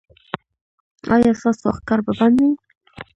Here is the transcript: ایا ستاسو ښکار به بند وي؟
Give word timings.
ایا 1.13 1.31
ستاسو 1.41 1.67
ښکار 1.77 1.99
به 2.05 2.11
بند 2.19 2.37
وي؟ 2.41 2.51